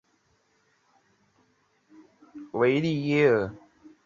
[0.03, 0.11] 叙伊兹河
[2.33, 3.53] 畔维利耶尔。